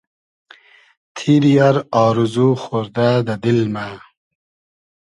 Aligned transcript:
تیری 1.15 1.53
آر 1.67 1.77
آرزو 2.05 2.47
خۉردۂ 2.61 3.07
دۂ 3.27 3.35
دیل 3.41 3.61
مۂ 3.73 3.85